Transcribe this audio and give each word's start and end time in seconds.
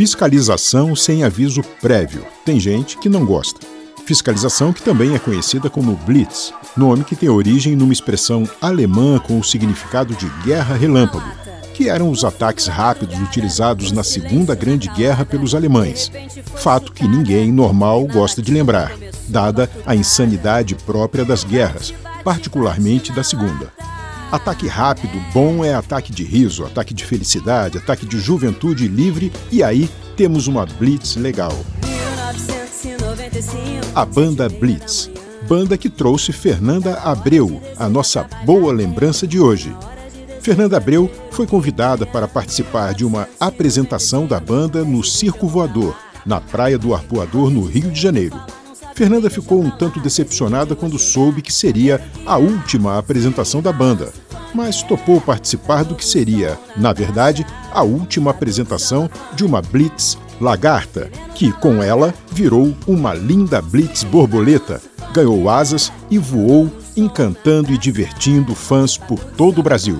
Fiscalização 0.00 0.96
sem 0.96 1.24
aviso 1.24 1.62
prévio. 1.78 2.24
Tem 2.42 2.58
gente 2.58 2.96
que 2.96 3.06
não 3.06 3.22
gosta. 3.22 3.60
Fiscalização 4.06 4.72
que 4.72 4.80
também 4.80 5.14
é 5.14 5.18
conhecida 5.18 5.68
como 5.68 5.94
Blitz, 5.94 6.54
nome 6.74 7.04
que 7.04 7.14
tem 7.14 7.28
origem 7.28 7.76
numa 7.76 7.92
expressão 7.92 8.48
alemã 8.62 9.18
com 9.18 9.38
o 9.38 9.44
significado 9.44 10.14
de 10.14 10.26
guerra 10.42 10.74
relâmpago, 10.74 11.30
que 11.74 11.90
eram 11.90 12.08
os 12.08 12.24
ataques 12.24 12.66
rápidos 12.66 13.18
utilizados 13.18 13.92
na 13.92 14.02
Segunda 14.02 14.54
Grande 14.54 14.88
Guerra 14.88 15.26
pelos 15.26 15.54
alemães. 15.54 16.10
Fato 16.56 16.92
que 16.92 17.06
ninguém 17.06 17.52
normal 17.52 18.06
gosta 18.06 18.40
de 18.40 18.50
lembrar, 18.50 18.96
dada 19.28 19.70
a 19.84 19.94
insanidade 19.94 20.74
própria 20.76 21.26
das 21.26 21.44
guerras, 21.44 21.92
particularmente 22.24 23.12
da 23.12 23.22
Segunda. 23.22 23.70
Ataque 24.32 24.68
rápido, 24.68 25.20
bom 25.34 25.64
é 25.64 25.74
ataque 25.74 26.12
de 26.12 26.22
riso, 26.22 26.64
ataque 26.64 26.94
de 26.94 27.04
felicidade, 27.04 27.78
ataque 27.78 28.06
de 28.06 28.20
juventude 28.20 28.86
livre 28.86 29.32
e 29.50 29.60
aí 29.60 29.90
temos 30.16 30.46
uma 30.46 30.64
blitz 30.64 31.16
legal. 31.16 31.52
A 33.92 34.04
banda 34.04 34.48
Blitz, 34.48 35.10
banda 35.48 35.76
que 35.76 35.90
trouxe 35.90 36.32
Fernanda 36.32 37.00
Abreu, 37.00 37.60
a 37.76 37.88
nossa 37.88 38.22
boa 38.44 38.72
lembrança 38.72 39.26
de 39.26 39.40
hoje. 39.40 39.74
Fernanda 40.40 40.76
Abreu 40.76 41.10
foi 41.32 41.46
convidada 41.46 42.06
para 42.06 42.28
participar 42.28 42.94
de 42.94 43.04
uma 43.04 43.28
apresentação 43.40 44.26
da 44.26 44.38
banda 44.38 44.84
no 44.84 45.02
Circo 45.02 45.48
Voador, 45.48 45.96
na 46.24 46.40
Praia 46.40 46.78
do 46.78 46.94
Arpoador, 46.94 47.50
no 47.50 47.64
Rio 47.64 47.90
de 47.90 48.00
Janeiro. 48.00 48.40
Fernanda 49.00 49.30
ficou 49.30 49.62
um 49.62 49.70
tanto 49.70 49.98
decepcionada 49.98 50.76
quando 50.76 50.98
soube 50.98 51.40
que 51.40 51.50
seria 51.50 52.02
a 52.26 52.36
última 52.36 52.98
apresentação 52.98 53.62
da 53.62 53.72
banda, 53.72 54.12
mas 54.54 54.82
topou 54.82 55.18
participar 55.22 55.84
do 55.84 55.94
que 55.94 56.04
seria, 56.04 56.58
na 56.76 56.92
verdade, 56.92 57.46
a 57.72 57.82
última 57.82 58.30
apresentação 58.30 59.08
de 59.34 59.42
uma 59.42 59.62
Blitz 59.62 60.18
Lagarta, 60.38 61.10
que 61.34 61.50
com 61.50 61.82
ela 61.82 62.12
virou 62.30 62.76
uma 62.86 63.14
linda 63.14 63.62
Blitz 63.62 64.04
borboleta, 64.04 64.82
ganhou 65.14 65.48
asas 65.48 65.90
e 66.10 66.18
voou, 66.18 66.70
encantando 66.94 67.72
e 67.72 67.78
divertindo 67.78 68.54
fãs 68.54 68.98
por 68.98 69.24
todo 69.24 69.60
o 69.60 69.62
Brasil. 69.62 69.98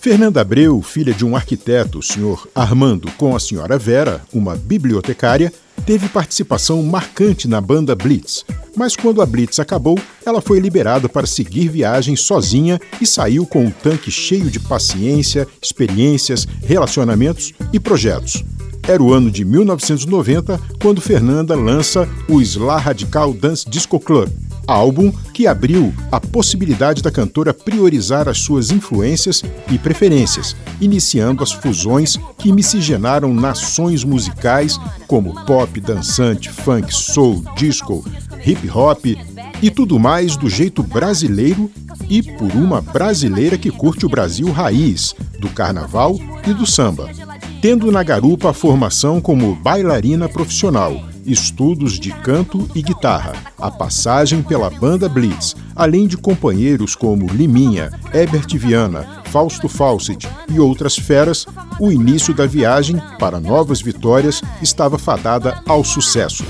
Fernanda 0.00 0.42
Abreu, 0.42 0.80
filha 0.80 1.12
de 1.12 1.24
um 1.24 1.34
arquiteto, 1.34 1.98
o 1.98 2.02
senhor 2.04 2.48
Armando, 2.54 3.10
com 3.18 3.34
a 3.34 3.40
senhora 3.40 3.76
Vera, 3.76 4.22
uma 4.32 4.54
bibliotecária, 4.54 5.52
teve 5.88 6.06
participação 6.06 6.82
marcante 6.82 7.48
na 7.48 7.62
banda 7.62 7.94
Blitz, 7.94 8.44
mas 8.76 8.94
quando 8.94 9.22
a 9.22 9.26
Blitz 9.26 9.58
acabou, 9.58 9.98
ela 10.22 10.42
foi 10.42 10.60
liberada 10.60 11.08
para 11.08 11.26
seguir 11.26 11.70
viagem 11.70 12.14
sozinha 12.14 12.78
e 13.00 13.06
saiu 13.06 13.46
com 13.46 13.64
um 13.64 13.70
tanque 13.70 14.10
cheio 14.10 14.50
de 14.50 14.60
paciência, 14.60 15.48
experiências, 15.62 16.46
relacionamentos 16.62 17.54
e 17.72 17.80
projetos. 17.80 18.44
Era 18.86 19.02
o 19.02 19.14
ano 19.14 19.30
de 19.30 19.46
1990 19.46 20.60
quando 20.78 21.00
Fernanda 21.00 21.56
lança 21.56 22.06
o 22.28 22.38
Sla 22.42 22.76
Radical 22.76 23.32
Dance 23.32 23.66
Disco 23.66 23.98
Club, 23.98 24.28
álbum 24.68 25.10
que 25.32 25.46
abriu 25.46 25.94
a 26.12 26.20
possibilidade 26.20 27.02
da 27.02 27.10
cantora 27.10 27.54
priorizar 27.54 28.28
as 28.28 28.38
suas 28.38 28.70
influências 28.70 29.42
e 29.70 29.78
preferências, 29.78 30.54
iniciando 30.78 31.42
as 31.42 31.50
fusões 31.50 32.18
que 32.36 32.52
miscigenaram 32.52 33.32
nações 33.32 34.04
musicais 34.04 34.78
como 35.06 35.34
pop, 35.46 35.80
dançante, 35.80 36.50
funk, 36.50 36.94
soul, 36.94 37.42
disco, 37.56 38.04
hip 38.44 38.70
hop 38.70 39.06
e 39.62 39.70
tudo 39.70 39.98
mais 39.98 40.36
do 40.36 40.50
jeito 40.50 40.82
brasileiro 40.82 41.70
e 42.08 42.22
por 42.22 42.54
uma 42.54 42.82
brasileira 42.82 43.56
que 43.56 43.70
curte 43.70 44.04
o 44.04 44.08
Brasil 44.08 44.52
raiz, 44.52 45.14
do 45.40 45.48
carnaval 45.48 46.18
e 46.46 46.52
do 46.52 46.66
samba. 46.66 47.08
Tendo 47.62 47.90
na 47.90 48.02
garupa 48.02 48.50
a 48.50 48.54
formação 48.54 49.20
como 49.20 49.56
bailarina 49.56 50.28
profissional 50.28 51.07
estudos 51.30 51.98
de 51.98 52.10
canto 52.10 52.68
e 52.74 52.82
guitarra, 52.82 53.32
a 53.58 53.70
passagem 53.70 54.42
pela 54.42 54.70
banda 54.70 55.08
Blitz, 55.08 55.54
além 55.76 56.06
de 56.06 56.16
companheiros 56.16 56.94
como 56.94 57.26
Liminha, 57.26 57.90
Herbert 58.12 58.48
Viana, 58.54 59.22
Fausto 59.30 59.68
Fawcett 59.68 60.28
e 60.50 60.58
outras 60.58 60.96
feras, 60.96 61.46
o 61.78 61.92
início 61.92 62.32
da 62.32 62.46
viagem 62.46 63.00
para 63.18 63.38
novas 63.38 63.80
vitórias 63.80 64.42
estava 64.62 64.98
fadada 64.98 65.62
ao 65.66 65.84
sucesso. 65.84 66.44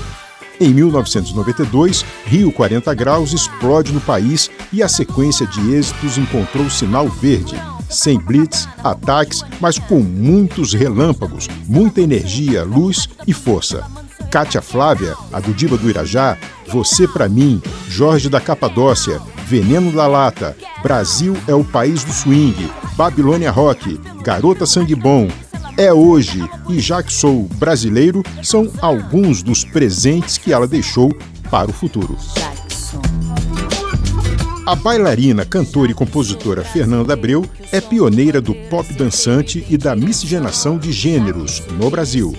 Em 0.61 0.73
1992, 0.73 2.03
Rio 2.25 2.51
40 2.51 2.93
Graus 2.93 3.31
explode 3.31 3.93
no 3.93 4.01
país 4.01 4.51
e 4.73 4.83
a 4.83 4.89
sequência 4.89 5.47
de 5.47 5.73
êxitos 5.73 6.17
encontrou 6.17 6.69
sinal 6.69 7.07
verde. 7.07 7.55
Sem 7.89 8.19
blitz, 8.19 8.67
ataques, 8.83 9.43
mas 9.59 9.79
com 9.79 9.99
muitos 9.99 10.73
relâmpagos, 10.73 11.47
muita 11.65 12.01
energia, 12.01 12.63
luz 12.63 13.07
e 13.25 13.33
força. 13.33 13.85
Cátia 14.29 14.61
Flávia, 14.61 15.15
a 15.33 15.39
do 15.39 15.53
Diva 15.53 15.77
do 15.77 15.89
Irajá, 15.89 16.37
Você 16.67 17.07
para 17.07 17.27
mim, 17.27 17.61
Jorge 17.87 18.29
da 18.29 18.39
Capadócia, 18.39 19.19
Veneno 19.47 19.91
da 19.91 20.05
Lata, 20.05 20.55
Brasil 20.83 21.35
é 21.47 21.55
o 21.55 21.63
País 21.63 22.03
do 22.03 22.13
Swing, 22.13 22.69
Babilônia 22.95 23.49
Rock, 23.49 23.99
Garota 24.21 24.65
Sangue 24.65 24.93
Bom, 24.93 25.27
É 25.75 25.91
Hoje 25.91 26.47
e 26.69 26.79
Já 26.79 27.01
que 27.01 27.11
Sou 27.11 27.43
Brasileiro 27.55 28.23
são 28.43 28.71
alguns 28.81 29.41
dos 29.41 29.63
presentes 29.63 30.37
que 30.37 30.53
ela 30.53 30.67
deixou 30.67 31.11
para 31.49 31.71
o 31.71 31.73
futuro. 31.73 32.15
A 34.67 34.75
bailarina, 34.75 35.43
cantora 35.43 35.89
e 35.89 35.95
compositora 35.95 36.63
Fernanda 36.63 37.13
Abreu 37.13 37.43
é 37.71 37.81
pioneira 37.81 38.39
do 38.39 38.53
pop 38.53 38.93
dançante 38.93 39.65
e 39.67 39.75
da 39.75 39.95
miscigenação 39.95 40.77
de 40.77 40.91
gêneros 40.91 41.63
no 41.71 41.89
Brasil. 41.89 42.35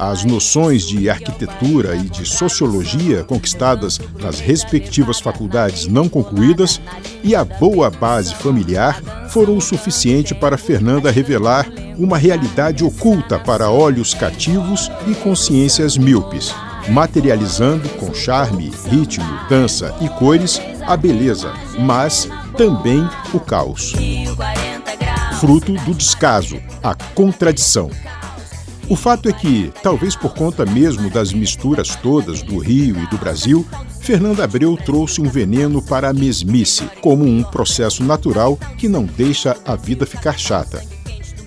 As 0.00 0.24
noções 0.24 0.84
de 0.84 1.10
arquitetura 1.10 1.94
e 1.94 2.08
de 2.08 2.24
sociologia 2.24 3.22
conquistadas 3.22 4.00
nas 4.18 4.40
respectivas 4.40 5.20
faculdades 5.20 5.86
não 5.86 6.08
concluídas 6.08 6.80
e 7.22 7.34
a 7.34 7.44
boa 7.44 7.90
base 7.90 8.34
familiar 8.34 8.98
foram 9.28 9.58
o 9.58 9.60
suficiente 9.60 10.34
para 10.34 10.56
Fernanda 10.56 11.10
revelar 11.10 11.68
uma 11.98 12.16
realidade 12.16 12.82
oculta 12.82 13.38
para 13.38 13.68
olhos 13.68 14.14
cativos 14.14 14.90
e 15.06 15.14
consciências 15.16 15.98
míopes, 15.98 16.54
materializando 16.88 17.86
com 17.90 18.14
charme, 18.14 18.72
ritmo, 18.88 19.26
dança 19.50 19.94
e 20.00 20.08
cores 20.08 20.58
a 20.86 20.96
beleza, 20.96 21.52
mas 21.78 22.26
também 22.56 23.06
o 23.34 23.38
caos. 23.38 23.92
Fruto 25.38 25.74
do 25.74 25.92
descaso, 25.92 26.58
a 26.82 26.94
contradição. 27.14 27.90
O 28.90 28.96
fato 28.96 29.28
é 29.28 29.32
que, 29.32 29.72
talvez 29.84 30.16
por 30.16 30.34
conta 30.34 30.66
mesmo 30.66 31.08
das 31.08 31.32
misturas 31.32 31.94
todas 31.94 32.42
do 32.42 32.58
Rio 32.58 33.00
e 33.00 33.06
do 33.06 33.16
Brasil, 33.16 33.64
Fernanda 34.00 34.42
Abreu 34.42 34.76
trouxe 34.76 35.20
um 35.20 35.28
veneno 35.28 35.80
para 35.80 36.08
a 36.08 36.12
mesmice, 36.12 36.82
como 37.00 37.24
um 37.24 37.44
processo 37.44 38.02
natural 38.02 38.58
que 38.76 38.88
não 38.88 39.04
deixa 39.04 39.56
a 39.64 39.76
vida 39.76 40.04
ficar 40.04 40.36
chata. 40.36 40.82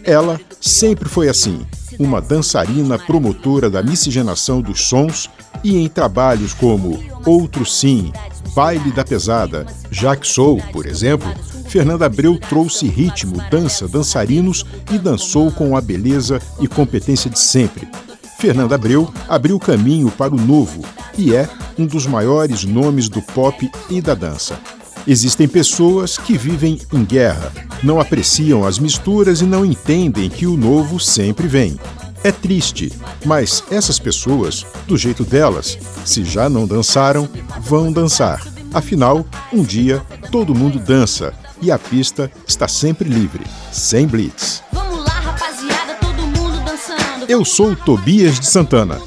Ela 0.05 0.39
sempre 0.61 1.09
foi 1.09 1.27
assim, 1.27 1.65
uma 1.99 2.21
dançarina 2.21 2.97
promotora 2.97 3.69
da 3.69 3.83
miscigenação 3.83 4.61
dos 4.61 4.87
sons 4.87 5.29
e 5.65 5.75
em 5.75 5.89
trabalhos 5.89 6.53
como 6.53 7.03
Outro 7.25 7.65
Sim, 7.65 8.13
Baile 8.55 8.93
da 8.93 9.03
Pesada, 9.03 9.65
Jack 9.91 10.25
Soul, 10.25 10.61
por 10.71 10.85
exemplo, 10.85 11.29
Fernanda 11.73 12.05
Abreu 12.05 12.37
trouxe 12.37 12.85
ritmo, 12.85 13.37
dança, 13.49 13.87
dançarinos 13.87 14.63
e 14.91 14.99
dançou 14.99 15.51
com 15.51 15.75
a 15.75 15.81
beleza 15.81 16.39
e 16.59 16.67
competência 16.67 17.31
de 17.31 17.39
sempre. 17.39 17.87
Fernanda 18.37 18.75
Abreu 18.75 19.11
abriu 19.27 19.57
caminho 19.57 20.11
para 20.11 20.35
o 20.35 20.39
novo 20.39 20.85
e 21.17 21.33
é 21.33 21.49
um 21.75 21.87
dos 21.87 22.05
maiores 22.05 22.63
nomes 22.63 23.09
do 23.09 23.23
pop 23.23 23.71
e 23.89 24.01
da 24.01 24.13
dança. 24.13 24.55
Existem 25.07 25.47
pessoas 25.47 26.15
que 26.15 26.37
vivem 26.37 26.79
em 26.93 27.03
guerra, 27.03 27.51
não 27.81 27.99
apreciam 27.99 28.63
as 28.63 28.77
misturas 28.77 29.41
e 29.41 29.45
não 29.45 29.65
entendem 29.65 30.29
que 30.29 30.45
o 30.45 30.55
novo 30.55 30.99
sempre 30.99 31.47
vem. 31.47 31.79
É 32.23 32.31
triste, 32.31 32.93
mas 33.25 33.63
essas 33.71 33.97
pessoas, 33.97 34.63
do 34.85 34.95
jeito 34.95 35.23
delas, 35.23 35.79
se 36.05 36.23
já 36.23 36.47
não 36.47 36.67
dançaram, 36.67 37.27
vão 37.61 37.91
dançar. 37.91 38.45
Afinal, 38.71 39.25
um 39.51 39.63
dia 39.63 40.03
todo 40.33 40.55
mundo 40.55 40.79
dança 40.79 41.31
e 41.61 41.71
a 41.71 41.77
pista 41.77 42.31
está 42.47 42.67
sempre 42.67 43.07
livre, 43.07 43.45
sem 43.71 44.07
blitz. 44.07 44.63
Vamos 44.71 45.05
lá, 45.05 45.11
rapaziada, 45.11 45.93
todo 46.01 46.23
mundo 46.23 46.59
dançando. 46.65 47.29
Eu 47.29 47.45
sou 47.45 47.75
Tobias 47.75 48.39
de 48.39 48.47
Santana. 48.47 48.99